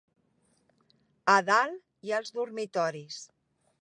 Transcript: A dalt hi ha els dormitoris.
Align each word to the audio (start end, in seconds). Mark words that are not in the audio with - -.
A 1.33 1.35
dalt 1.49 1.85
hi 2.07 2.15
ha 2.15 2.23
els 2.25 2.33
dormitoris. 2.39 3.21